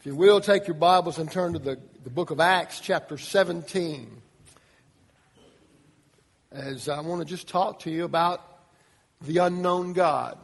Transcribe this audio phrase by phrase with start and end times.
[0.00, 3.18] If you will, take your Bibles and turn to the, the book of Acts, chapter
[3.18, 4.22] 17.
[6.52, 8.40] As I want to just talk to you about
[9.22, 10.38] the unknown God.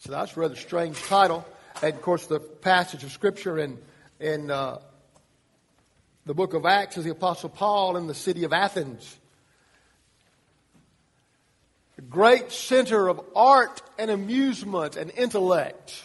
[0.00, 1.46] So that's a rather strange title.
[1.80, 3.78] And of course, the passage of Scripture in,
[4.18, 4.80] in uh,
[6.26, 9.16] the book of Acts is the Apostle Paul in the city of Athens.
[11.98, 16.02] A great center of art and amusement and intellect.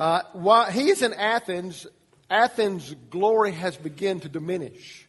[0.00, 1.86] Uh, while he's in Athens,
[2.30, 5.06] Athens' glory has begun to diminish.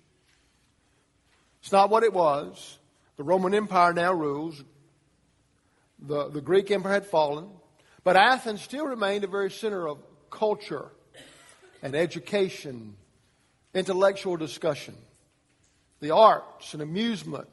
[1.62, 2.77] It's not what it was.
[3.16, 4.62] The Roman Empire now rules.
[5.98, 7.48] The, the Greek Empire had fallen.
[8.04, 9.99] But Athens still remained a very center of
[10.30, 10.90] culture
[11.82, 12.98] and education,
[13.73, 14.96] intellectual discussion.
[16.02, 17.48] The arts and amusement,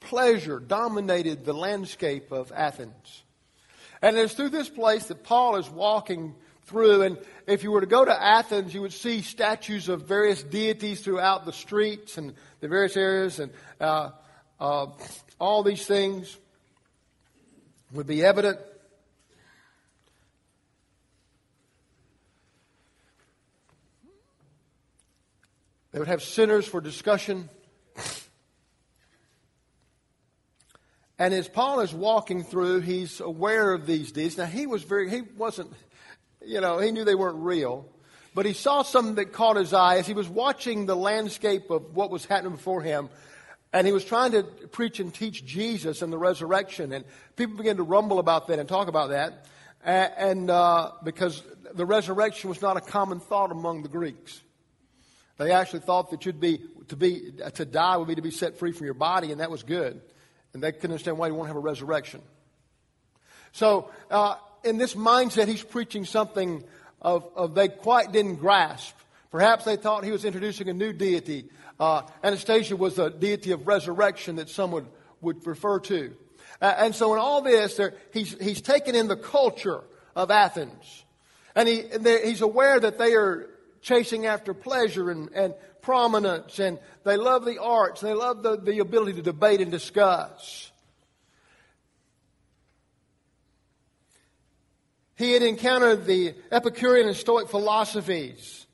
[0.00, 3.22] pleasure dominated the landscape of Athens.
[4.00, 6.36] And it's through this place that Paul is walking
[6.70, 7.02] through.
[7.02, 11.00] And if you were to go to Athens, you would see statues of various deities
[11.00, 14.10] throughout the streets and the various areas, and uh,
[14.60, 14.86] uh,
[15.38, 16.36] all these things
[17.92, 18.58] would be evident.
[25.92, 27.48] They would have centers for discussion.
[31.18, 34.38] And as Paul is walking through, he's aware of these deeds.
[34.38, 35.70] Now he was very, he wasn't,
[36.44, 37.88] you know, he knew they weren't real.
[38.34, 41.96] But he saw something that caught his eye as he was watching the landscape of
[41.96, 43.08] what was happening before him.
[43.72, 46.92] And he was trying to preach and teach Jesus and the resurrection.
[46.92, 47.04] And
[47.36, 49.46] people began to rumble about that and talk about that.
[49.82, 51.42] And uh, because
[51.74, 54.40] the resurrection was not a common thought among the Greeks.
[55.38, 58.58] They actually thought that you'd be to be to die would be to be set
[58.58, 60.00] free from your body, and that was good.
[60.52, 62.20] And they couldn't understand why you won't have a resurrection.
[63.52, 66.64] So uh, in this mindset, he's preaching something
[67.00, 68.94] of, of they quite didn't grasp.
[69.30, 71.48] Perhaps they thought he was introducing a new deity.
[71.78, 74.86] Uh, Anastasia was a deity of resurrection that some would,
[75.20, 76.14] would refer to.
[76.60, 77.80] Uh, and so in all this,
[78.12, 79.82] he's, he's taken in the culture
[80.14, 81.04] of Athens.
[81.54, 81.84] And he,
[82.24, 83.48] he's aware that they are
[83.80, 88.56] chasing after pleasure and, and prominence, and they love the arts, and they love the,
[88.56, 90.69] the ability to debate and discuss.
[95.20, 98.66] He had encountered the Epicurean and Stoic philosophies.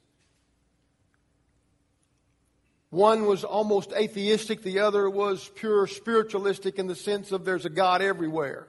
[2.91, 7.69] One was almost atheistic, the other was pure spiritualistic in the sense of there's a
[7.69, 8.69] God everywhere.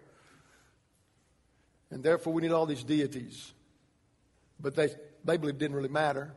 [1.92, 3.54] And therefore, we need all these deities.
[4.60, 4.90] But they,
[5.24, 6.34] they believed didn't really matter.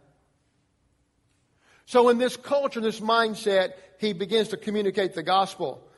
[1.86, 5.88] So, in this culture, this mindset, he begins to communicate the gospel.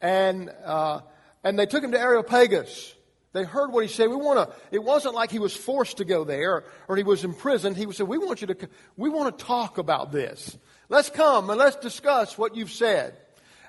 [0.00, 1.00] And, uh,
[1.42, 2.93] and they took him to Areopagus.
[3.34, 4.08] They heard what he said.
[4.10, 7.24] We want to, it wasn't like he was forced to go there or he was
[7.24, 7.76] imprisoned.
[7.76, 10.56] He said, we want you to, we want to talk about this.
[10.88, 13.16] Let's come and let's discuss what you've said.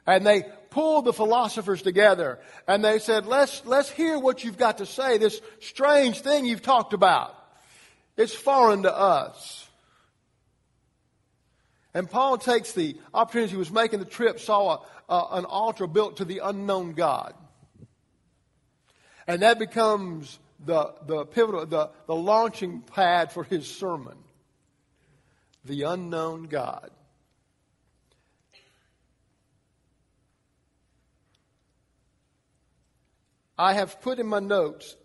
[0.06, 2.38] And they pulled the philosophers together
[2.68, 5.18] and they said, let's, let's hear what you've got to say.
[5.18, 7.36] This strange thing you've talked about.
[8.18, 9.68] It's foreign to us.
[11.96, 16.18] And Paul takes the opportunity he was making the trip, saw a, an altar built
[16.18, 17.34] to the unknown God.
[19.28, 24.18] And that becomes the, the pivotal, the, the launching pad for his sermon.
[25.64, 26.92] The unknown God.
[33.58, 34.96] I have put in my notes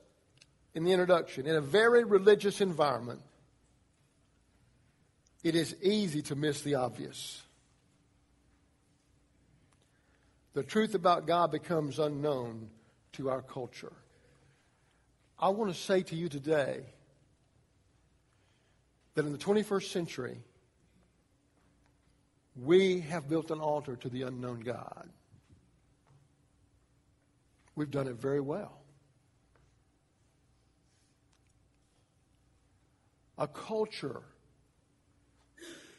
[0.74, 3.20] in the introduction, in a very religious environment,
[5.42, 7.42] it is easy to miss the obvious.
[10.52, 12.68] The truth about God becomes unknown
[13.12, 13.92] to our culture.
[15.40, 16.82] I want to say to you today
[19.14, 20.36] that in the 21st century,
[22.54, 25.08] we have built an altar to the unknown God.
[27.74, 28.76] We've done it very well.
[33.38, 34.20] A culture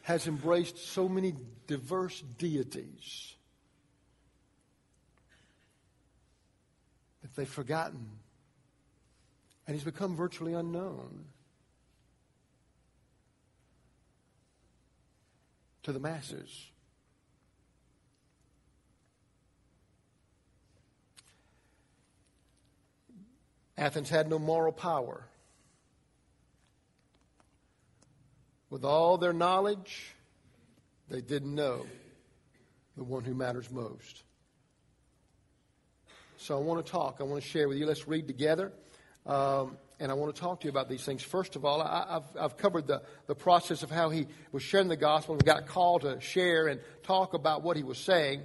[0.03, 1.33] has embraced so many
[1.65, 3.33] diverse deities
[7.23, 8.07] that they've forgotten
[9.67, 11.25] and he's become virtually unknown
[15.83, 16.67] to the masses.
[23.77, 25.25] Athens had no moral power.
[28.69, 30.13] With all their knowledge,
[31.09, 31.85] they didn't know
[32.95, 34.23] the one who matters most.
[36.37, 37.17] So I want to talk.
[37.19, 37.85] I want to share with you.
[37.85, 38.71] Let's read together.
[39.25, 41.21] Um, and I want to talk to you about these things.
[41.21, 44.87] First of all, I, have I've covered the, the process of how he was sharing
[44.87, 48.41] the gospel and got called to share and talk about what he was saying.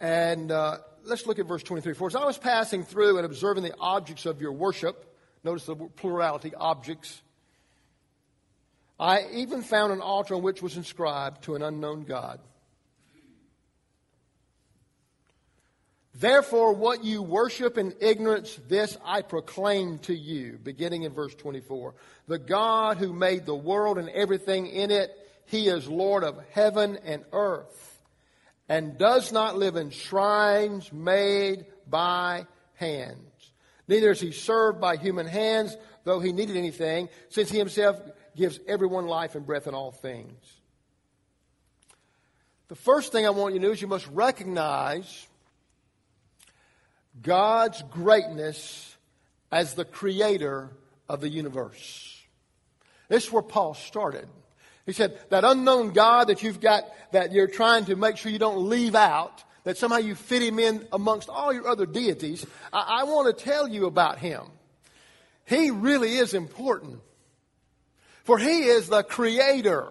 [0.00, 1.94] And uh, let's look at verse 23.
[1.94, 5.74] For as I was passing through and observing the objects of your worship, notice the
[5.74, 7.22] plurality, objects,
[9.00, 12.38] I even found an altar on which was inscribed to an unknown God.
[16.14, 21.94] Therefore, what you worship in ignorance, this I proclaim to you, beginning in verse 24.
[22.28, 25.10] The God who made the world and everything in it,
[25.46, 28.00] he is Lord of heaven and earth,
[28.68, 33.52] and does not live in shrines made by hands.
[33.88, 38.00] Neither is he served by human hands, though he needed anything, since he himself
[38.36, 40.38] gives everyone life and breath and all things.
[42.68, 45.26] The first thing I want you to do is you must recognize
[47.20, 48.96] God's greatness
[49.50, 50.70] as the creator
[51.08, 52.22] of the universe.
[53.08, 54.28] This is where Paul started.
[54.86, 58.38] He said, that unknown God that you've got, that you're trying to make sure you
[58.38, 63.00] don't leave out, that somehow you fit him in amongst all your other deities, I,
[63.00, 64.42] I want to tell you about him.
[65.46, 67.00] He really is important.
[68.24, 69.86] For he is the creator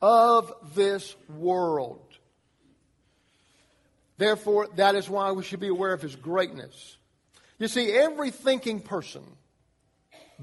[0.00, 2.11] of this world.
[4.22, 6.96] Therefore, that is why we should be aware of his greatness.
[7.58, 9.24] You see, every thinking person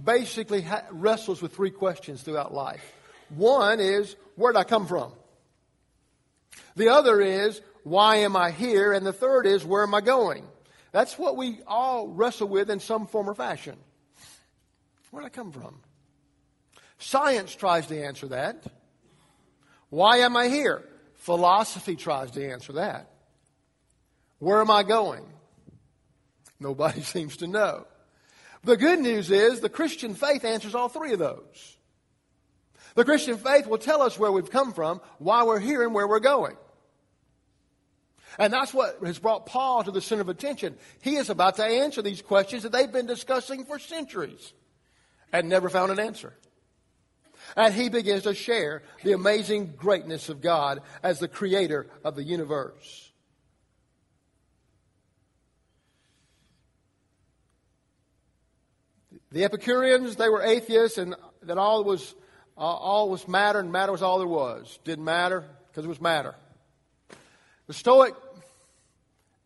[0.03, 2.83] basically ha- wrestles with three questions throughout life.
[3.29, 5.13] One is, where did I come from?
[6.75, 8.91] The other is, why am I here?
[8.91, 10.43] And the third is, where am I going?
[10.91, 13.77] That's what we all wrestle with in some form or fashion.
[15.11, 15.79] Where did I come from?
[16.97, 18.61] Science tries to answer that.
[19.89, 20.83] Why am I here?
[21.13, 23.09] Philosophy tries to answer that.
[24.39, 25.23] Where am I going?
[26.59, 27.85] Nobody seems to know.
[28.63, 31.77] The good news is the Christian faith answers all three of those.
[32.95, 36.07] The Christian faith will tell us where we've come from, why we're here, and where
[36.07, 36.57] we're going.
[38.37, 40.77] And that's what has brought Paul to the center of attention.
[41.01, 44.53] He is about to answer these questions that they've been discussing for centuries
[45.31, 46.33] and never found an answer.
[47.55, 52.23] And he begins to share the amazing greatness of God as the creator of the
[52.23, 53.08] universe.
[59.31, 62.15] The Epicureans, they were atheists, and that all was
[62.57, 64.79] uh, all was matter, and matter was all there was.
[64.83, 66.35] Didn't matter because it was matter.
[67.67, 68.15] The Stoic,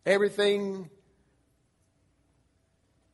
[0.06, 0.88] everything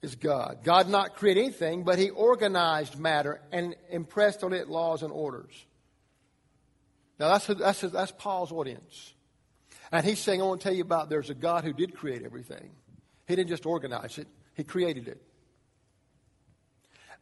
[0.01, 0.61] is God.
[0.63, 5.67] God not create anything, but He organized matter and impressed on it laws and orders.
[7.19, 9.13] Now that's that's that's Paul's audience,
[9.91, 12.23] and he's saying, "I want to tell you about there's a God who did create
[12.23, 12.71] everything.
[13.27, 15.21] He didn't just organize it; He created it."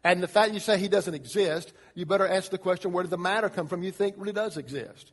[0.04, 3.10] And the fact you say he doesn't exist, you better answer the question, where did
[3.10, 5.12] the matter come from you think really does exist?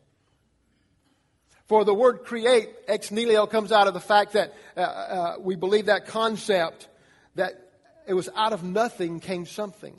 [1.67, 5.55] For the word create, ex nihilo, comes out of the fact that uh, uh, we
[5.55, 6.87] believe that concept
[7.33, 7.71] that
[8.07, 9.95] it was out of nothing came something.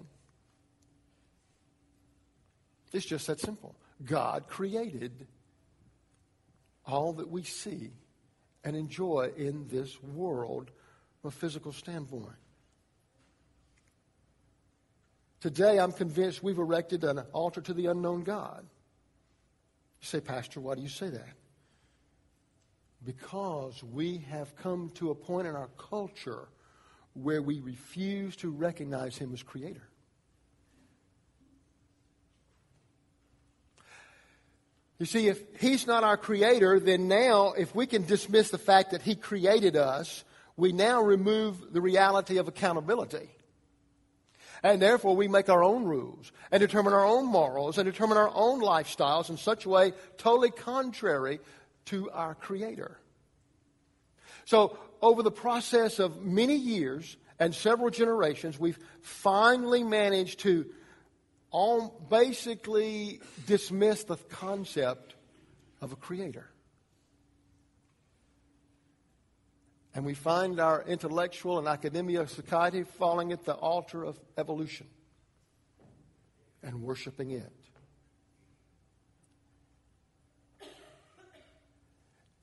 [2.92, 3.74] It's just that simple.
[4.04, 5.26] God created
[6.86, 7.90] all that we see
[8.62, 10.70] and enjoy in this world
[11.20, 12.36] from a physical standpoint.
[15.40, 18.66] Today, I'm convinced we've erected an altar to the unknown God.
[20.00, 21.28] You say, Pastor, why do you say that?
[23.04, 26.48] Because we have come to a point in our culture
[27.14, 29.88] where we refuse to recognize Him as Creator.
[34.98, 38.92] You see, if He's not our Creator, then now, if we can dismiss the fact
[38.92, 40.24] that He created us,
[40.56, 43.28] we now remove the reality of accountability.
[44.66, 48.32] And therefore, we make our own rules and determine our own morals and determine our
[48.34, 51.38] own lifestyles in such a way totally contrary
[51.84, 52.98] to our Creator.
[54.44, 60.66] So, over the process of many years and several generations, we've finally managed to
[61.52, 65.14] all basically dismiss the concept
[65.80, 66.50] of a Creator.
[69.96, 74.86] And we find our intellectual and academia society falling at the altar of evolution
[76.62, 77.50] and worshiping it.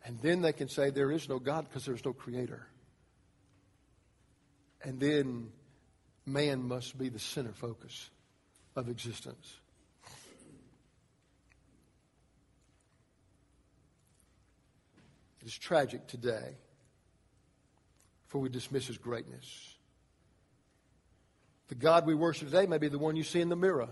[0.03, 2.65] And then they can say there is no God because there's no creator.
[4.83, 5.49] And then
[6.25, 8.09] man must be the center focus
[8.75, 9.57] of existence.
[15.39, 16.55] It is tragic today
[18.33, 19.75] for we dismiss his greatness.
[21.67, 23.89] The God we worship today may be the one you see in the mirror.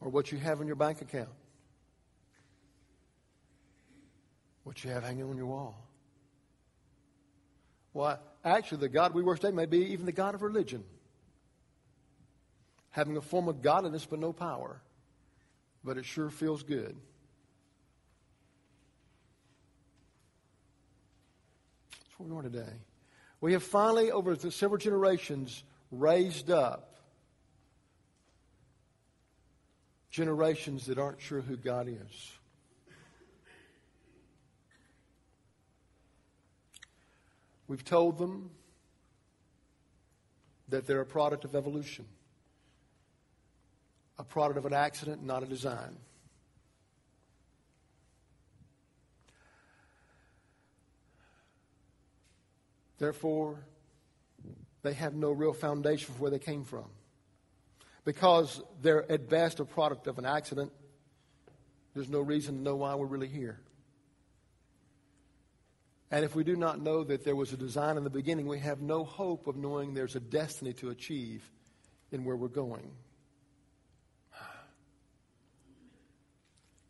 [0.00, 1.30] Or what you have in your bank account.
[4.62, 5.84] What you have hanging on your wall.
[7.92, 10.84] Why, actually, the God we worship today may be even the God of religion.
[12.90, 14.80] Having a form of godliness but no power.
[15.82, 16.96] But it sure feels good.
[22.20, 22.72] Where we are today.
[23.40, 26.96] We have finally, over several generations, raised up
[30.10, 32.32] generations that aren't sure who God is.
[37.68, 38.50] We've told them
[40.68, 42.04] that they're a product of evolution,
[44.18, 45.96] a product of an accident, not a design.
[53.00, 53.64] Therefore,
[54.82, 56.84] they have no real foundation for where they came from.
[58.04, 60.70] Because they're at best a product of an accident,
[61.94, 63.58] there's no reason to know why we're really here.
[66.10, 68.58] And if we do not know that there was a design in the beginning, we
[68.58, 71.50] have no hope of knowing there's a destiny to achieve
[72.12, 72.90] in where we're going.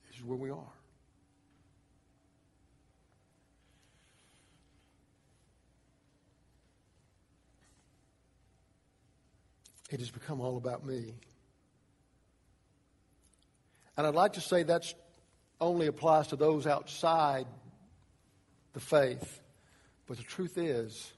[0.08, 0.79] This is where we are.
[9.90, 11.14] It has become all about me.
[13.96, 14.94] And I'd like to say that's
[15.60, 17.46] only applies to those outside
[18.72, 19.40] the faith.
[20.06, 21.12] But the truth is,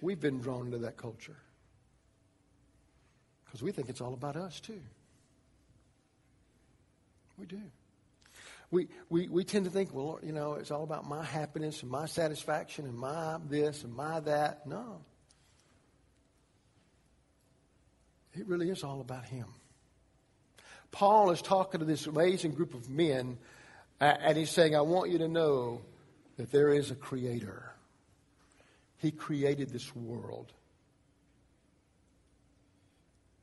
[0.00, 1.36] we've been drawn into that culture
[3.44, 4.80] because we think it's all about us, too.
[7.38, 7.60] We do.
[8.70, 11.90] We, we, we tend to think, well, you know, it's all about my happiness and
[11.90, 14.66] my satisfaction and my this and my that.
[14.66, 15.00] No.
[18.34, 19.46] It really is all about Him.
[20.92, 23.38] Paul is talking to this amazing group of men,
[24.00, 25.82] and he's saying, I want you to know
[26.36, 27.72] that there is a creator.
[28.98, 30.52] He created this world.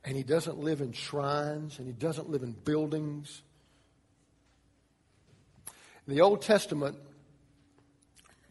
[0.04, 3.42] And he doesn't live in shrines and he doesn't live in buildings.
[6.06, 6.96] In the Old Testament,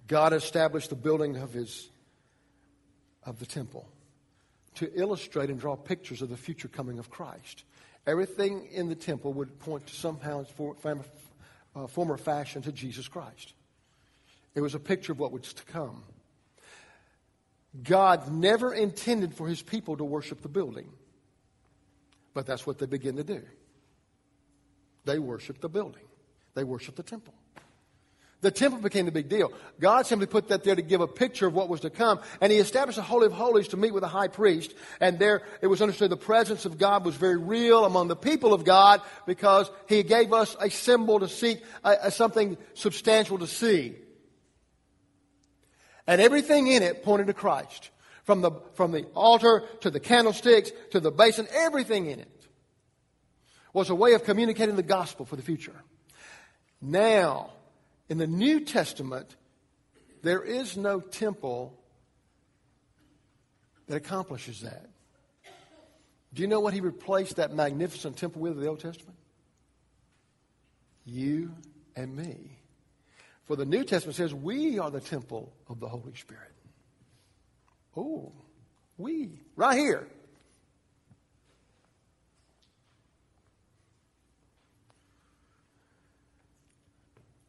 [0.07, 1.89] God established the building of his
[3.25, 3.87] of the temple
[4.77, 7.63] to illustrate and draw pictures of the future coming of Christ.
[8.05, 10.45] Everything in the temple would point to somehow,
[11.75, 13.53] uh, form or fashion, to Jesus Christ.
[14.55, 16.03] It was a picture of what was to come.
[17.83, 20.89] God never intended for his people to worship the building,
[22.33, 23.43] but that's what they begin to do.
[25.05, 26.05] They worship the building,
[26.53, 27.33] they worship the temple.
[28.41, 29.51] The temple became the big deal.
[29.79, 32.19] God simply put that there to give a picture of what was to come.
[32.39, 34.75] And He established the Holy of Holies to meet with the high priest.
[34.99, 38.53] And there it was understood the presence of God was very real among the people
[38.53, 43.47] of God because He gave us a symbol to seek, a, a something substantial to
[43.47, 43.95] see.
[46.05, 47.89] And everything in it pointed to Christ.
[48.23, 52.47] From the, from the altar to the candlesticks to the basin, everything in it
[53.71, 55.75] was a way of communicating the gospel for the future.
[56.81, 57.51] Now,
[58.09, 59.35] in the New Testament,
[60.23, 61.77] there is no temple
[63.87, 64.89] that accomplishes that.
[66.33, 69.17] Do you know what he replaced that magnificent temple with in the Old Testament?
[71.05, 71.53] You
[71.95, 72.59] and me.
[73.45, 76.51] For the New Testament says we are the temple of the Holy Spirit.
[77.95, 78.33] Oh,
[78.97, 80.07] we, right here.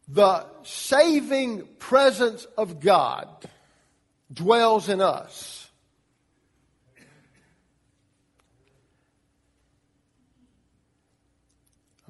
[0.09, 3.29] The saving presence of God
[4.33, 5.69] dwells in us.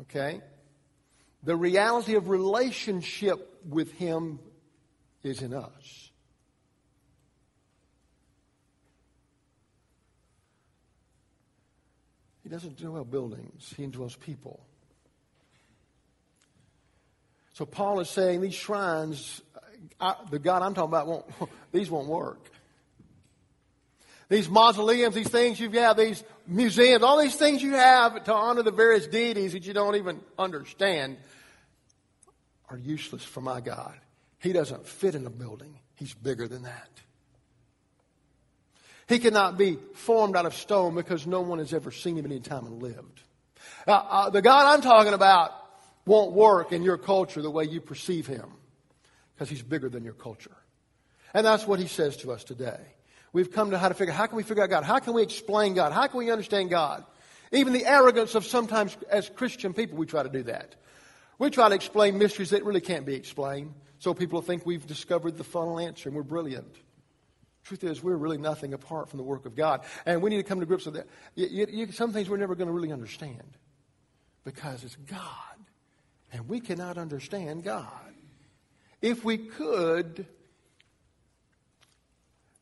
[0.03, 0.41] Okay?
[1.43, 4.39] The reality of relationship with Him
[5.23, 6.11] is in us.
[12.43, 14.68] He doesn't dwell buildings, He indwells people.
[17.59, 19.43] So Paul is saying these shrines,
[20.01, 21.25] I, the God I'm talking about, won't,
[21.73, 22.39] these won't work.
[24.29, 28.63] These mausoleums, these things you have, these museums, all these things you have to honor
[28.63, 31.17] the various deities that you don't even understand
[32.71, 33.99] are useless for my God.
[34.39, 35.81] He doesn't fit in a building.
[35.97, 36.91] He's bigger than that.
[39.09, 42.39] He cannot be formed out of stone because no one has ever seen him any
[42.39, 43.23] time and lived.
[43.85, 45.51] Uh, uh, the God I'm talking about
[46.09, 48.51] won't work in your culture the way you perceive him
[49.35, 50.57] because he's bigger than your culture.
[51.35, 52.81] And that's what he says to us today.
[53.33, 54.85] We've come to how to figure how can we figure out God?
[54.85, 55.93] How can we explain God?
[55.93, 57.05] How can we understand God?
[57.53, 60.75] Even the arrogance of sometimes as Christian people, we try to do that.
[61.39, 63.75] We try to explain mysteries that really can't be explained.
[64.01, 66.75] So people think we've discovered the final answer and we're brilliant.
[67.65, 69.83] Truth is, we're really nothing apart from the work of God.
[70.07, 71.07] And we need to come to grips with that.
[71.35, 73.59] You, you, some things we're never going to really understand
[74.45, 75.58] because it's God.
[76.33, 77.87] And we cannot understand God.
[79.01, 80.27] If we could,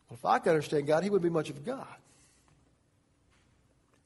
[0.08, 1.86] well, if I could understand God, He wouldn't be much of a God.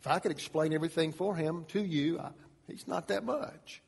[0.00, 2.31] If I could explain everything for Him to you, I,
[2.67, 3.83] He's not that much.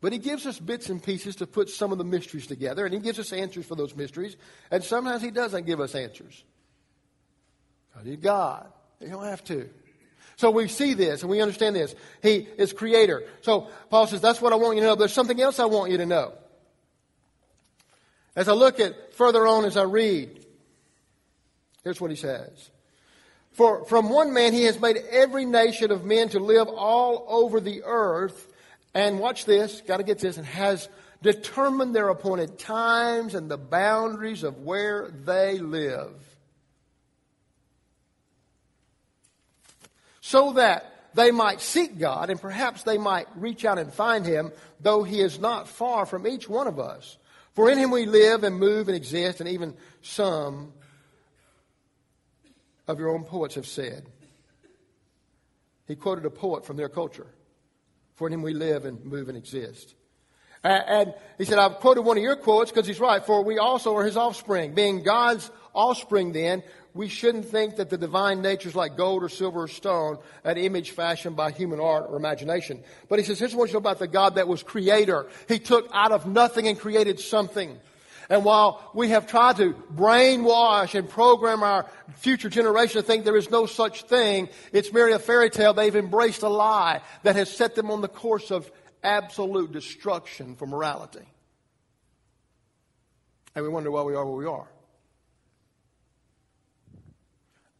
[0.00, 2.94] But he gives us bits and pieces to put some of the mysteries together, and
[2.94, 4.36] he gives us answers for those mysteries.
[4.70, 6.44] And sometimes he doesn't give us answers.
[7.90, 8.70] Because he's God.
[9.00, 9.68] He don't have to.
[10.36, 11.94] So we see this and we understand this.
[12.22, 13.24] He is creator.
[13.40, 14.94] So Paul says, that's what I want you to know.
[14.94, 16.32] There's something else I want you to know.
[18.36, 20.44] As I look at further on as I read,
[21.84, 22.70] here's what he says.
[23.52, 27.58] For from one man he has made every nation of men to live all over
[27.58, 28.52] the earth
[28.92, 30.90] and watch this, got to get this, and has
[31.22, 36.12] determined their appointed times and the boundaries of where they live.
[40.26, 44.50] So that they might seek God and perhaps they might reach out and find Him,
[44.80, 47.16] though He is not far from each one of us.
[47.54, 50.72] For in Him we live and move and exist, and even some
[52.88, 54.04] of your own poets have said.
[55.86, 57.28] He quoted a poet from their culture.
[58.16, 59.94] For in him we live and move and exist.
[60.64, 63.24] And he said, I've quoted one of your quotes because he's right.
[63.24, 64.74] For we also are his offspring.
[64.74, 66.64] Being God's offspring, then,
[66.96, 70.56] we shouldn't think that the divine nature is like gold or silver or stone, an
[70.56, 72.82] image fashioned by human art or imagination.
[73.08, 75.26] But he says, here's what you know about the God that was creator.
[75.46, 77.78] He took out of nothing and created something.
[78.28, 83.36] And while we have tried to brainwash and program our future generation to think there
[83.36, 85.74] is no such thing, it's merely a fairy tale.
[85.74, 88.70] They've embraced a lie that has set them on the course of
[89.04, 91.26] absolute destruction for morality.
[93.54, 94.66] And we wonder why we are where we are.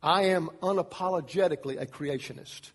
[0.07, 2.71] I am unapologetically a creationist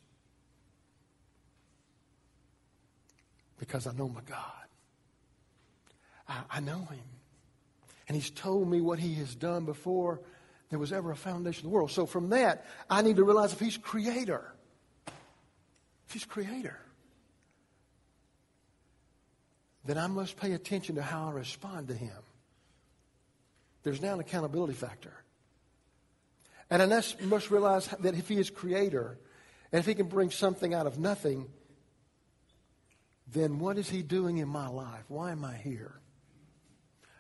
[3.57, 4.65] because I know my God.
[6.27, 6.99] I, I know Him.
[8.09, 10.19] And he's told me what he has done before
[10.69, 11.91] there was ever a foundation of the world.
[11.91, 14.53] So from that, I need to realize if he's creator,
[15.07, 16.77] if he's creator,
[19.85, 22.11] then I must pay attention to how I respond to him.
[23.83, 25.13] There's now an accountability factor.
[26.71, 29.19] And I must realize that if he is creator,
[29.73, 31.49] and if he can bring something out of nothing,
[33.27, 35.03] then what is he doing in my life?
[35.09, 35.99] Why am I here?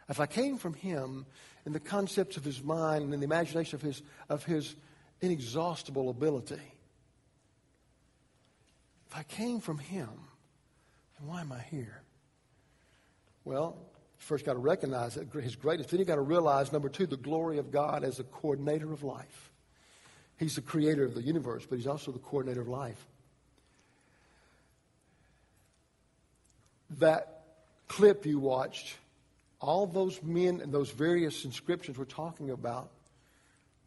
[0.07, 1.25] If I came from him
[1.65, 4.73] in the concepts of his mind and in the imagination of his, of his
[5.19, 6.55] inexhaustible ability,
[9.09, 10.09] if I came from him,
[11.19, 12.03] then why am I here?
[13.43, 13.77] Well,
[14.21, 15.87] first got to recognize his greatness.
[15.87, 19.03] Then you got to realize, number two, the glory of God as a coordinator of
[19.03, 19.51] life.
[20.37, 23.05] He's the creator of the universe, but he's also the coordinator of life.
[26.99, 27.43] That
[27.87, 28.95] clip you watched
[29.59, 32.89] all those men and those various inscriptions were talking about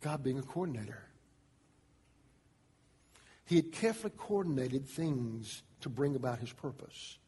[0.01, 1.03] God being a coordinator.
[3.47, 7.19] He had carefully coordinated things to bring about his purpose,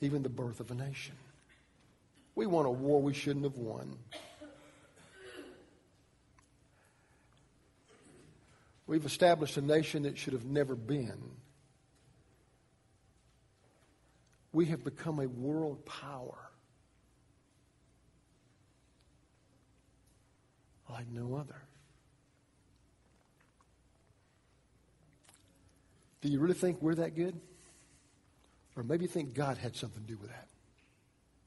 [0.00, 1.14] even the birth of a nation.
[2.34, 3.98] We won a war we shouldn't have won.
[8.86, 11.22] We've established a nation that should have never been.
[14.52, 16.50] We have become a world power.
[21.00, 21.56] like no other.
[26.20, 27.40] Do you really think we're that good?
[28.76, 30.48] Or maybe you think God had something to do with that?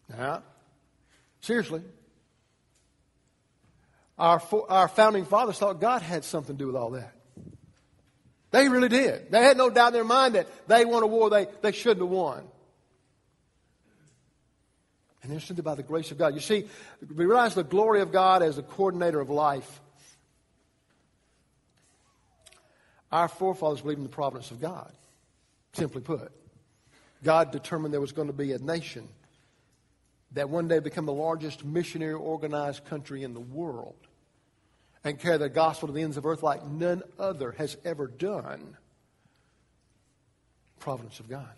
[0.09, 0.43] Now,
[1.43, 1.81] seriously.
[4.17, 7.13] Our, our founding fathers thought God had something to do with all that.
[8.51, 9.31] They really did.
[9.31, 12.01] They had no doubt in their mind that they won a war they, they shouldn't
[12.01, 12.43] have won.
[15.23, 16.35] And instantly by the grace of God.
[16.35, 16.67] You see,
[17.15, 19.81] we realize the glory of God as the coordinator of life.
[23.11, 24.91] Our forefathers believed in the providence of God,
[25.73, 26.31] simply put.
[27.23, 29.07] God determined there was going to be a nation
[30.33, 33.95] that one day become the largest missionary organized country in the world
[35.03, 38.77] and carry the gospel to the ends of earth like none other has ever done.
[40.79, 41.49] Providence of God.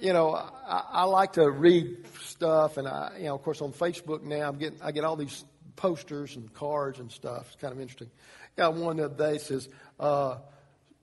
[0.00, 3.72] you know, I, I like to read stuff, and I, you know, of course, on
[3.72, 5.44] Facebook now, I'm getting, I get all these
[5.76, 7.46] posters and cards and stuff.
[7.48, 8.10] It's kind of interesting.
[8.56, 10.36] Got one the other day that says, uh,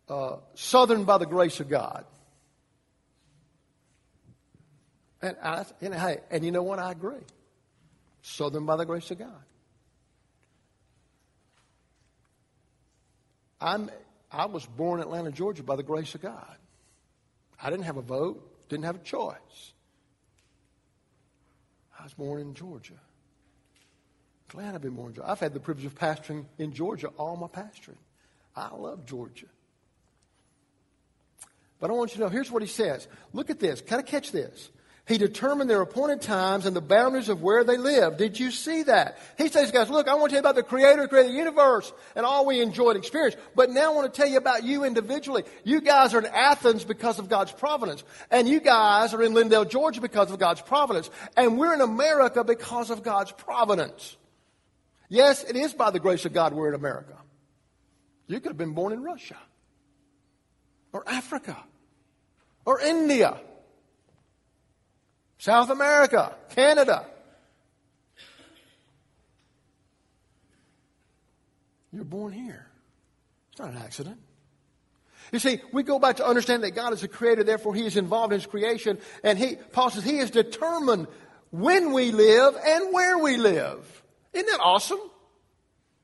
[0.07, 2.05] uh, "Southern by the grace of God."
[5.21, 6.79] And, I, and hey, and you know what?
[6.79, 7.23] I agree.
[8.21, 9.43] Southern by the grace of God.
[13.59, 13.89] I'm,
[14.31, 16.55] I was born in Atlanta, Georgia by the grace of God.
[17.61, 19.73] I didn't have a vote, didn't have a choice.
[21.99, 22.93] I was born in Georgia.
[24.49, 25.31] Glad I've been born in Georgia.
[25.31, 27.97] I've had the privilege of pastoring in Georgia all my pastoring.
[28.55, 29.47] I love Georgia.
[31.79, 33.07] But I want you to know here's what he says.
[33.33, 33.81] Look at this.
[33.81, 34.69] Kind of catch this.
[35.07, 38.17] He determined their appointed times and the boundaries of where they live.
[38.17, 39.17] Did you see that?
[39.37, 41.37] He says, guys, look, I want to tell you about the creator who created the
[41.37, 43.37] universe and all we enjoyed and experience.
[43.55, 45.45] But now I want to tell you about you individually.
[45.63, 48.03] You guys are in Athens because of God's providence.
[48.29, 51.09] And you guys are in Lindale, Georgia because of God's providence.
[51.37, 54.17] And we're in America because of God's providence.
[55.07, 57.15] Yes, it is by the grace of God we're in America.
[58.27, 59.37] You could have been born in Russia
[60.91, 61.55] or Africa
[62.65, 63.37] or India
[65.37, 67.05] South America, Canada.
[71.91, 72.67] You're born here.
[73.51, 74.19] It's not an accident.
[75.31, 77.97] You see, we go back to understand that God is a creator, therefore He is
[77.97, 81.07] involved in His creation, and He, Paul says, He has determined
[81.51, 84.03] when we live and where we live.
[84.33, 84.99] Isn't that awesome?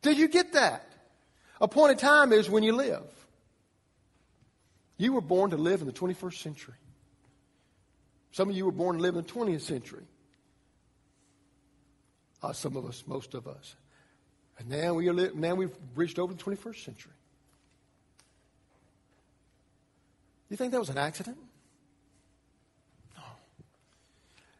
[0.01, 0.87] Did you get that?
[1.61, 3.03] Appointed time is when you live.
[4.97, 6.75] You were born to live in the 21st century.
[8.33, 10.03] Some of you were born to live in the 20th century.
[12.41, 13.75] Uh, some of us, most of us.
[14.57, 17.11] And now, we are li- now we've reached over the 21st century.
[20.49, 21.37] You think that was an accident?
[23.15, 23.23] No.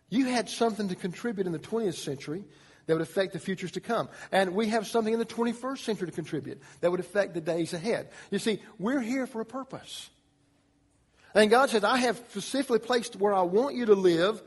[0.10, 2.44] You had something to contribute in the 20th century
[2.86, 4.08] that would affect the futures to come.
[4.32, 7.74] And we have something in the 21st century to contribute that would affect the days
[7.74, 8.10] ahead.
[8.30, 10.12] You see, we're here for a purpose.
[11.36, 14.42] And God says, I have specifically placed where I want you to live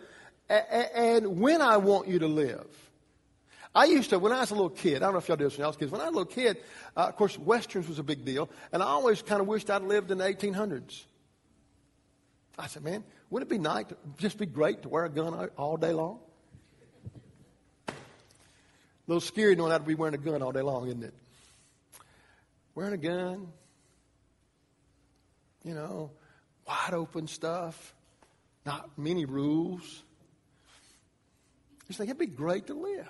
[0.49, 2.67] and when I want you to live.
[3.75, 5.45] I used to, when I was a little kid, I don't know if y'all do
[5.45, 6.57] this when I was kids, when I was a little kid,
[6.97, 9.83] uh, of course, Westerns was a big deal, and I always kind of wished I'd
[9.83, 11.05] lived in the 1800s.
[12.59, 15.51] I said, man, wouldn't it be nice, to, just be great to wear a gun
[15.59, 16.21] all day long?
[17.89, 17.93] A
[19.07, 21.15] little scary knowing I'd be wearing a gun all day long, isn't it?
[22.75, 23.49] Wearing a gun,
[25.65, 26.13] you know,
[26.67, 27.95] wide open stuff,
[28.65, 30.03] not many rules.
[31.89, 33.09] You think it'd be great to live.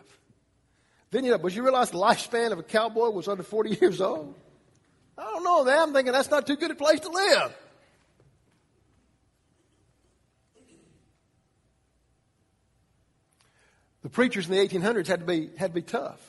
[1.11, 4.01] Then you know, but you realize the lifespan of a cowboy was under 40 years
[4.01, 4.35] old?
[5.17, 5.79] I don't know that.
[5.79, 7.57] I'm thinking that's not too good a place to live.
[14.03, 16.21] The preachers in the 1800s had to be, had to be tough.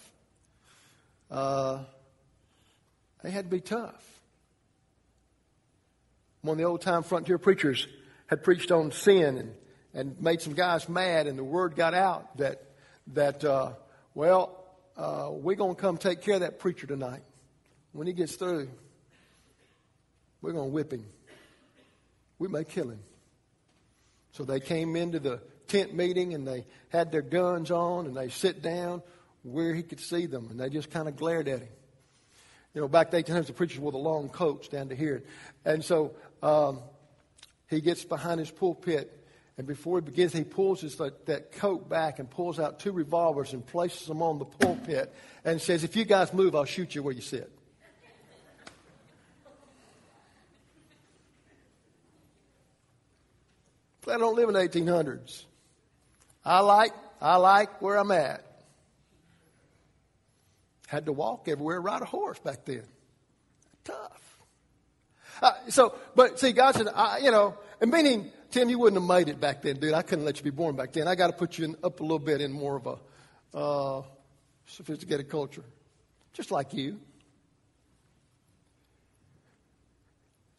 [1.30, 1.80] Uh,
[3.22, 4.17] they had to be tough.
[6.48, 7.86] One of the old time frontier preachers
[8.28, 9.54] had preached on sin and,
[9.94, 12.64] and made some guys mad, and the word got out that,
[13.08, 13.74] that uh,
[14.16, 14.64] well,
[14.96, 17.20] uh, we're going to come take care of that preacher tonight.
[17.92, 18.70] When he gets through,
[20.42, 21.06] we're going to whip him.
[22.40, 23.02] We may kill him.
[24.32, 28.30] So they came into the tent meeting and they had their guns on and they
[28.30, 29.02] sit down
[29.44, 31.70] where he could see them and they just kind of glared at him.
[32.78, 35.24] You know, back then, times the preachers wore the long coats down to here.
[35.66, 36.82] And so um,
[37.70, 39.14] he gets behind his pulpit,
[39.58, 42.92] and before he begins, he pulls his, that, that coat back and pulls out two
[42.92, 46.94] revolvers and places them on the pulpit and says, If you guys move, I'll shoot
[46.94, 47.52] you where you sit.
[54.10, 55.44] I don't live in the 1800s.
[56.46, 58.44] I like, I like where I'm at.
[60.88, 62.84] Had to walk everywhere, ride a horse back then.
[63.84, 64.27] Tough.
[65.42, 69.08] Uh, so, but see, God said, I, you know, and meaning, Tim, you wouldn't have
[69.08, 69.94] made it back then, dude.
[69.94, 71.08] I couldn't let you be born back then.
[71.08, 74.02] I got to put you in, up a little bit in more of a uh,
[74.66, 75.64] sophisticated culture,
[76.34, 77.00] just like you.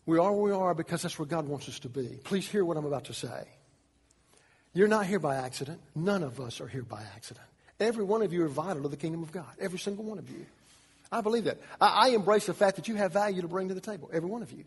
[0.06, 2.18] We are where we are because that's where God wants us to be.
[2.24, 3.46] Please hear what I'm about to say.
[4.72, 5.80] You're not here by accident.
[5.94, 7.46] None of us are here by accident.
[7.80, 9.50] Every one of you are vital to the kingdom of God.
[9.60, 10.46] Every single one of you.
[11.10, 11.58] I believe that.
[11.80, 14.10] I, I embrace the fact that you have value to bring to the table.
[14.12, 14.64] Every one of you.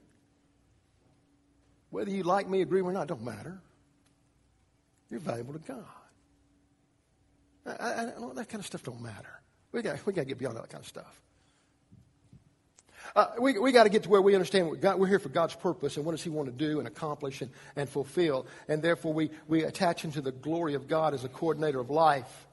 [1.89, 3.59] Whether you like me, agree me or not, don't matter.
[5.09, 5.85] You're valuable to God.
[7.65, 9.41] I, I, that kind of stuff don't matter.
[9.71, 11.21] We got, we got to get beyond that kind of stuff.
[13.15, 15.29] Uh, we we got to get to where we understand what God, we're here for
[15.29, 18.45] God's purpose and what does He want to do and accomplish and, and fulfill.
[18.69, 21.89] And therefore, we, we attach Him to the glory of God as a coordinator of
[21.89, 22.47] life.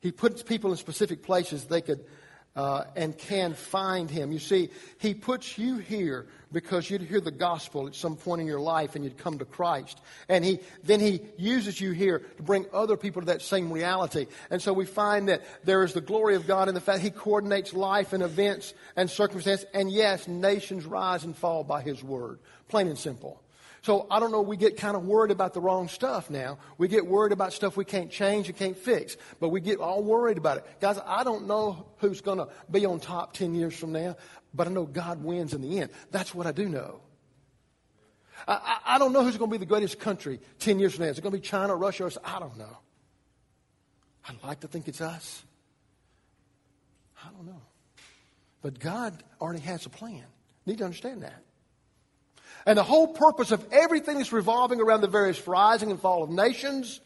[0.00, 2.04] He puts people in specific places they could
[2.56, 4.32] uh, and can find him.
[4.32, 8.46] You see, he puts you here because you'd hear the gospel at some point in
[8.46, 10.00] your life and you'd come to Christ.
[10.28, 14.26] And he, then he uses you here to bring other people to that same reality.
[14.50, 17.10] And so we find that there is the glory of God in the fact he
[17.10, 19.66] coordinates life and events and circumstances.
[19.72, 22.40] And yes, nations rise and fall by his word.
[22.68, 23.40] Plain and simple.
[23.82, 26.58] So I don't know, we get kind of worried about the wrong stuff now.
[26.76, 29.16] We get worried about stuff we can't change and can't fix.
[29.38, 30.66] But we get all worried about it.
[30.80, 34.16] Guys, I don't know who's going to be on top 10 years from now,
[34.52, 35.90] but I know God wins in the end.
[36.10, 37.00] That's what I do know.
[38.46, 41.04] I, I, I don't know who's going to be the greatest country 10 years from
[41.04, 41.10] now.
[41.10, 42.78] Is it going to be China, or Russia, or I don't know.
[44.28, 45.42] I'd like to think it's us.
[47.24, 47.62] I don't know.
[48.62, 50.24] But God already has a plan.
[50.64, 51.42] You need to understand that.
[52.66, 56.30] And the whole purpose of everything that's revolving around the various rising and fall of
[56.30, 57.00] nations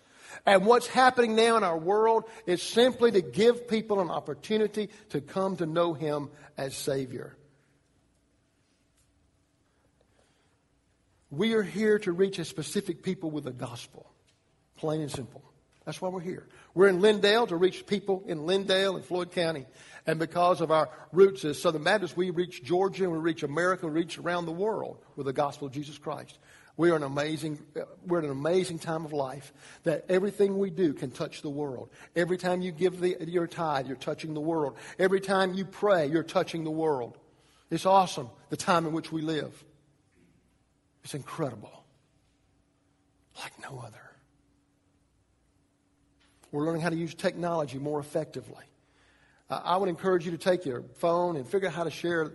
[0.47, 5.21] and what's happening now in our world is simply to give people an opportunity to
[5.21, 7.37] come to know Him as Savior.
[11.31, 14.11] We are here to reach a specific people with the gospel,
[14.77, 15.43] plain and simple.
[15.85, 16.47] That's why we're here.
[16.73, 19.67] We're in Lindale to reach people in Lindale and Floyd County.
[20.07, 23.87] And because of our roots as Southern Baptists, we reach Georgia, and we reach America,
[23.87, 26.39] we reach around the world with the gospel of Jesus Christ.
[26.77, 29.53] We are an amazing, uh, we're at an amazing time of life
[29.85, 31.91] that everything we do can touch the world.
[32.17, 34.77] Every time you give the, your tithe, you're touching the world.
[34.99, 37.17] Every time you pray, you're touching the world.
[37.71, 39.65] It's awesome, the time in which we live.
[41.05, 41.85] It's incredible.
[43.39, 44.14] Like no other.
[46.55, 48.63] We're learning how to use technology more effectively.
[49.51, 52.31] I would encourage you to take your phone and figure out how to share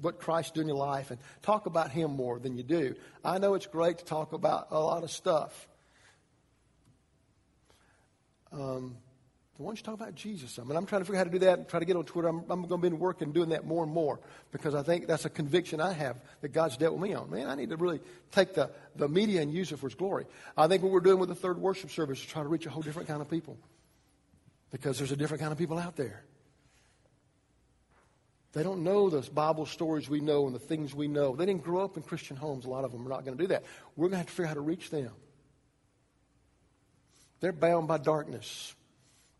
[0.00, 2.94] what Christ did in your life and talk about Him more than you do.
[3.22, 5.68] I know it's great to talk about a lot of stuff.
[8.52, 8.96] Um,
[9.58, 10.56] why don't you talk about Jesus?
[10.60, 11.96] I mean, I'm trying to figure out how to do that and try to get
[11.96, 12.28] on Twitter.
[12.28, 14.20] I'm, I'm going to be in work and doing that more and more
[14.52, 17.28] because I think that's a conviction I have that God's dealt with me on.
[17.28, 20.26] Man, I need to really take the, the media and use it for His glory.
[20.56, 22.70] I think what we're doing with the third worship service is try to reach a
[22.70, 23.58] whole different kind of people
[24.70, 26.22] because there's a different kind of people out there.
[28.52, 31.34] They don't know the Bible stories we know and the things we know.
[31.34, 32.64] They didn't grow up in Christian homes.
[32.64, 33.64] A lot of them are not going to do that.
[33.96, 35.10] We're going to have to figure out how to reach them.
[37.40, 38.74] They're bound by darkness.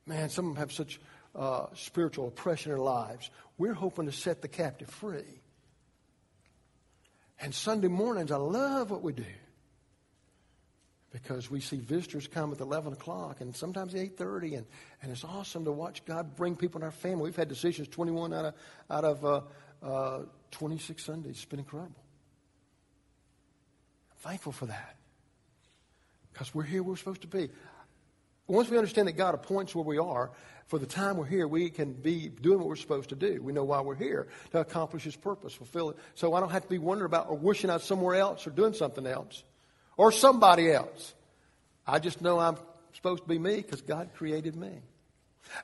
[0.08, 0.98] Man, some of them have such
[1.34, 3.30] uh, spiritual oppression in their lives.
[3.58, 5.42] We're hoping to set the captive free.
[7.38, 9.24] And Sunday mornings, I love what we do.
[11.12, 14.66] Because we see visitors come at 11 o'clock and sometimes at 8.30 and,
[15.02, 17.24] and it's awesome to watch god bring people in our family.
[17.24, 18.54] We've had decisions 21 out of,
[18.90, 19.40] out of uh,
[19.82, 21.32] uh, 26 sundays.
[21.32, 22.02] It's been incredible.
[24.10, 24.96] I'm thankful for that.
[26.32, 27.48] Because we're here where we're supposed to be
[28.48, 30.30] once we understand that god appoints where we are
[30.66, 33.52] for the time we're here we can be doing what we're supposed to do we
[33.52, 36.68] know why we're here to accomplish his purpose fulfill it so i don't have to
[36.68, 39.44] be wondering about or wishing was somewhere else or doing something else
[39.98, 41.12] or somebody else.
[41.86, 42.56] I just know I'm
[42.94, 44.70] supposed to be me because God created me.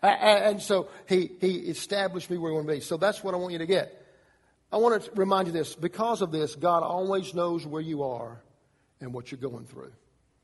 [0.03, 2.81] And so he, he established me where I want to be.
[2.81, 4.03] So that's what I want you to get.
[4.71, 5.75] I want to remind you this.
[5.75, 8.41] Because of this, God always knows where you are
[9.01, 9.93] and what you're going through.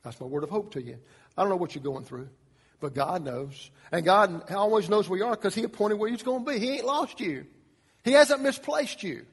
[0.05, 0.99] That's my word of hope to you.
[1.41, 2.29] I don't know what you're going through,
[2.81, 3.71] but God knows.
[3.91, 6.59] And God always knows where you are because He appointed where you're going to be.
[6.59, 7.47] He ain't lost you.
[8.05, 9.25] He hasn't misplaced you.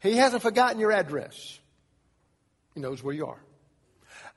[0.00, 1.60] He hasn't forgotten your address.
[2.74, 3.40] He knows where you are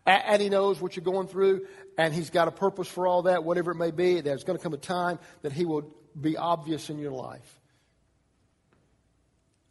[0.06, 1.66] and he knows what you're going through,
[1.98, 4.22] and he's got a purpose for all that, whatever it may be.
[4.22, 7.60] There's going to come a time that he will be obvious in your life.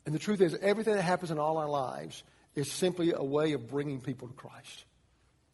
[0.06, 2.24] And the truth is, everything that happens in all our lives
[2.54, 4.84] is simply a way of bringing people to Christ.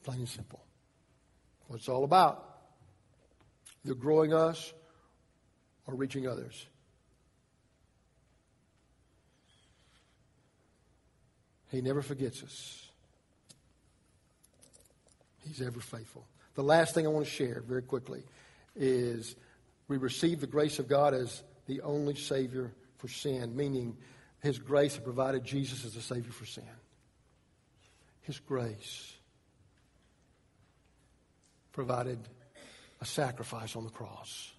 [0.03, 0.65] Plain and simple.
[1.71, 2.45] What it's all about.
[3.85, 4.73] Either growing us
[5.87, 6.67] or reaching others.
[11.71, 12.89] He never forgets us.
[15.47, 16.27] He's ever faithful.
[16.57, 18.25] The last thing I want to share very quickly
[18.75, 19.37] is
[19.87, 23.97] we receive the grace of God as the only Savior for sin, meaning
[24.43, 26.65] His grace provided Jesus as a Savior for sin.
[28.23, 29.15] His grace
[31.81, 32.19] provided
[33.01, 34.53] a sacrifice on the cross.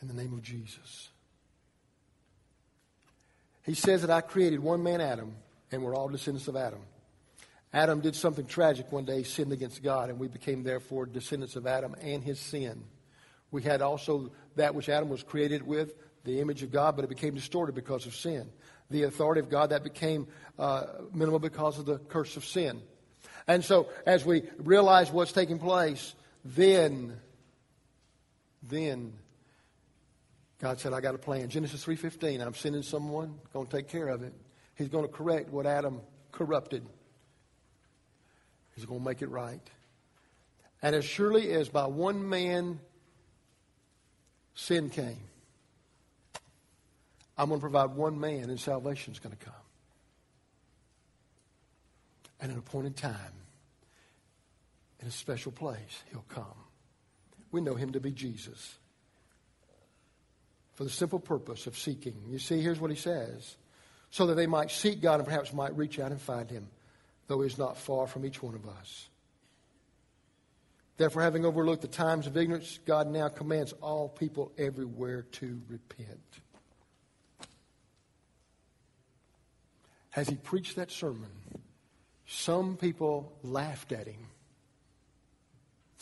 [0.00, 1.08] In the name of Jesus.
[3.64, 5.34] He says that I created one man, Adam,
[5.72, 6.78] and we're all descendants of Adam.
[7.72, 11.66] Adam did something tragic one day, sinned against God, and we became therefore descendants of
[11.66, 12.84] Adam and his sin.
[13.50, 17.08] We had also that which Adam was created with, the image of God, but it
[17.08, 18.48] became distorted because of sin.
[18.92, 20.28] The authority of God, that became
[20.60, 22.80] uh, minimal because of the curse of sin.
[23.46, 27.14] And so, as we realize what's taking place, then,
[28.62, 29.12] then,
[30.60, 31.48] God said, I got a plan.
[31.48, 34.32] Genesis 3.15, I'm sending someone, going to take care of it.
[34.76, 36.00] He's going to correct what Adam
[36.32, 36.84] corrupted.
[38.74, 39.60] He's going to make it right.
[40.82, 42.80] And as surely as by one man
[44.54, 45.20] sin came,
[47.36, 49.54] I'm going to provide one man and salvation is going to come.
[52.44, 53.32] At an appointed time,
[55.00, 56.44] in a special place, he'll come.
[57.50, 58.76] We know him to be Jesus.
[60.74, 62.12] For the simple purpose of seeking.
[62.28, 63.56] You see, here's what he says
[64.10, 66.68] so that they might seek God and perhaps might reach out and find him,
[67.28, 69.08] though he's not far from each one of us.
[70.98, 76.20] Therefore, having overlooked the times of ignorance, God now commands all people everywhere to repent.
[80.10, 81.30] Has he preached that sermon,
[82.26, 84.26] some people laughed at him.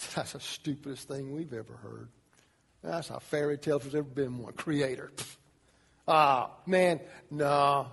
[0.14, 2.08] That's the stupidest thing we've ever heard.
[2.82, 4.52] That's a fairy tale if there's ever been one.
[4.54, 5.12] Creator.
[6.08, 6.98] Ah, man,
[7.30, 7.86] no.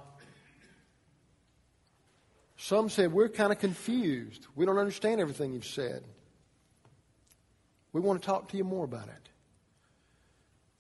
[2.58, 4.48] Some said, We're kind of confused.
[4.56, 6.04] We don't understand everything you've said.
[7.94, 9.30] We want to talk to you more about it.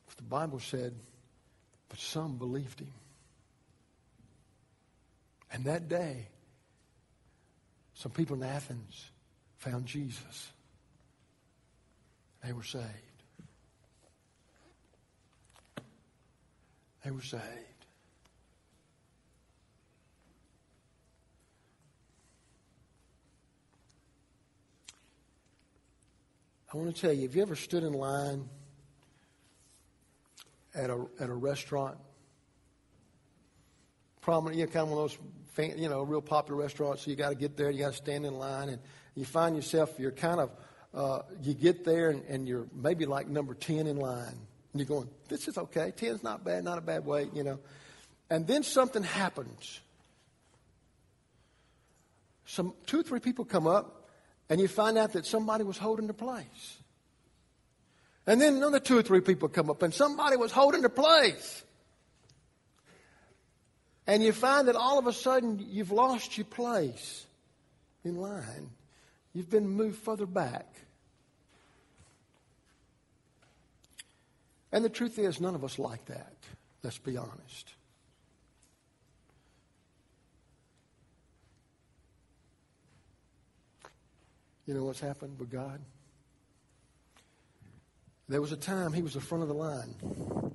[0.07, 0.95] But the Bible said,
[1.87, 2.93] But some believed him.
[5.53, 6.29] And that day,
[7.99, 9.11] some people in Athens
[9.57, 10.53] found Jesus.
[12.41, 12.85] They were saved.
[17.03, 17.43] They were saved.
[26.73, 28.47] I want to tell you, have you ever stood in line
[30.73, 31.97] at a, at a restaurant?
[34.29, 35.17] Prominent, you know, kind of one of those,
[35.53, 37.03] fan, you know, real popular restaurants.
[37.03, 38.77] So you got to get there, you got to stand in line, and
[39.15, 40.51] you find yourself, you're kind of,
[40.93, 44.27] uh, you get there and, and you're maybe like number 10 in line.
[44.27, 45.91] And you're going, this is okay.
[45.97, 47.57] 10's not bad, not a bad way, you know.
[48.29, 49.79] And then something happens.
[52.45, 54.11] Some two or three people come up
[54.47, 56.77] and you find out that somebody was holding the place.
[58.27, 61.63] And then another two or three people come up and somebody was holding the place.
[64.09, 67.27] And you find that all of a sudden you've lost your place
[68.03, 68.71] in line.
[69.35, 70.65] You've been moved further back.
[74.71, 76.33] And the truth is, none of us like that.
[76.81, 77.75] Let's be honest.
[84.65, 85.79] You know what's happened with God?
[88.27, 90.48] There was a time he was the front of the line.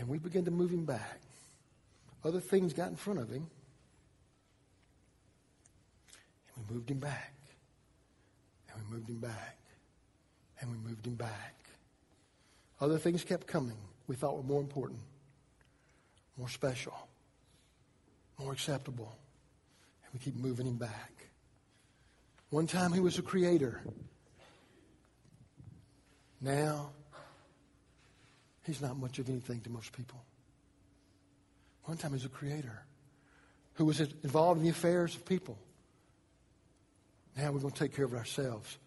[0.00, 1.20] And we began to move him back.
[2.24, 3.46] Other things got in front of him.
[6.56, 7.34] And we moved him back.
[8.72, 9.58] And we moved him back.
[10.58, 11.54] And we moved him back.
[12.80, 15.00] Other things kept coming we thought were more important,
[16.38, 16.94] more special,
[18.38, 19.14] more acceptable
[20.02, 21.12] And we keep moving him back.
[22.48, 23.82] One time he was a creator.
[26.40, 26.90] Now,
[28.64, 30.22] he's not much of anything to most people.
[31.84, 32.84] One time he was a creator
[33.74, 35.58] who was involved in the affairs of people.
[37.36, 38.78] Now we're going to take care of ourselves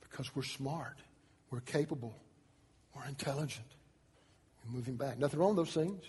[0.00, 0.96] because we're smart,
[1.50, 2.14] we're capable,
[2.94, 3.66] we're intelligent.
[4.64, 5.18] We're moving back.
[5.18, 6.02] Nothing wrong with those things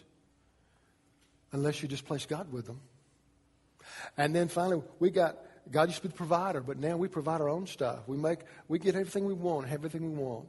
[1.51, 2.80] unless you just place God with them.
[4.17, 5.38] And then finally, we got
[5.71, 7.99] God used to be the provider, but now we provide our own stuff.
[8.08, 10.47] We make, we get everything we want, have everything we want,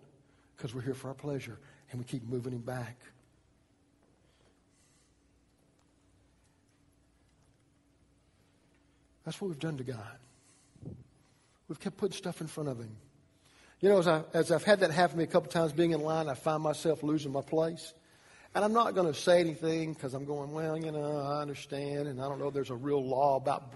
[0.56, 1.58] because we're here for our pleasure,
[1.90, 2.96] and we keep moving Him back.
[9.24, 10.18] That's what we've done to God.
[11.68, 12.96] We've kept putting stuff in front of Him.
[13.80, 15.92] You know, as, I, as I've had that happen to me a couple times being
[15.92, 17.92] in line, I find myself losing my place.
[18.54, 22.08] And I'm not going to say anything because I'm going, well, you know, I understand,
[22.08, 23.74] and I don't know if there's a real law about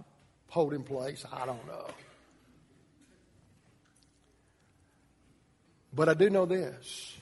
[0.48, 1.24] holding place.
[1.30, 1.86] I don't know.
[5.94, 7.14] But I do know this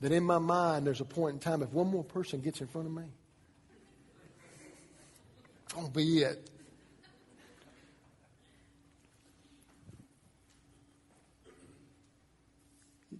[0.00, 2.66] that in my mind, there's a point in time if one more person gets in
[2.66, 3.04] front of me,
[5.64, 6.50] it's going to be it.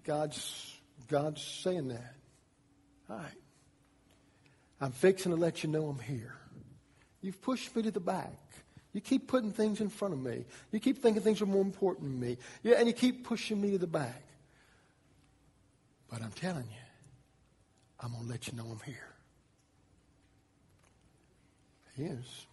[0.05, 0.75] God's,
[1.09, 2.15] God's saying that.
[3.11, 3.27] All right.
[4.81, 6.35] I'm fixing to let you know I'm here.
[7.21, 8.33] You've pushed me to the back.
[8.95, 10.47] You keep putting things in front of me.
[10.73, 12.39] You keep thinking things are more important than me.
[12.63, 14.23] Yeah, and you keep pushing me to the back.
[16.11, 16.77] But I'm telling you,
[18.01, 19.09] I'm going to let you know I'm here.
[21.97, 22.47] He is.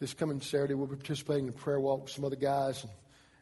[0.00, 2.82] This coming Saturday, we'll be participating in a prayer walk with some other guys.
[2.82, 2.92] And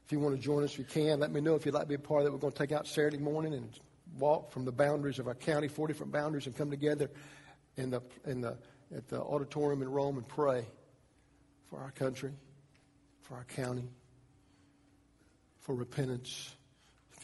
[0.05, 1.19] if you want to join us, you can.
[1.21, 2.33] Let me know if you'd like to be a part of that.
[2.33, 3.69] We're going to take out Saturday morning and
[4.19, 7.11] walk from the boundaries of our county, four different boundaries, and come together
[7.77, 8.57] in the, in the,
[8.95, 10.65] at the auditorium in Rome and pray
[11.69, 12.33] for our country,
[13.23, 13.89] for our county,
[15.61, 16.55] for repentance.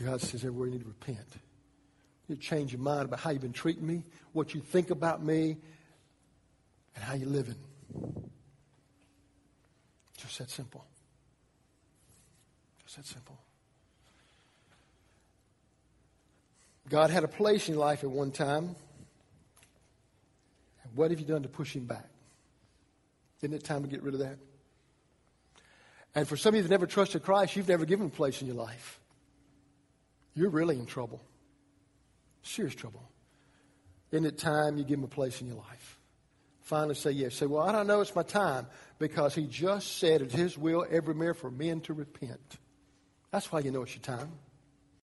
[0.00, 1.26] God says everywhere you need to repent.
[2.28, 5.56] You change your mind about how you've been treating me, what you think about me,
[6.94, 7.56] and how you're living.
[10.16, 10.84] Just that simple.
[12.84, 13.38] Just that simple.
[16.88, 18.76] God had a place in your life at one time.
[20.84, 22.08] And What have you done to push him back?
[23.40, 24.38] Isn't it time to get rid of that?
[26.14, 28.46] And for some of you that never trusted Christ, you've never given a place in
[28.46, 29.00] your life.
[30.34, 31.22] You're really in trouble.
[32.42, 33.02] Serious trouble.
[34.10, 35.98] Isn't it time you give him a place in your life?
[36.62, 37.34] Finally say yes.
[37.34, 38.66] Say, well, I don't know it's my time
[38.98, 42.58] because he just said it's his will every man for men to repent.
[43.30, 44.30] That's why you know it's your time.